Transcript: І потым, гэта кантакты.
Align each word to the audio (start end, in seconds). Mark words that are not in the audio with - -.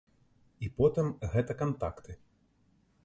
І 0.67 0.69
потым, 0.79 1.11
гэта 1.35 1.57
кантакты. 1.63 2.11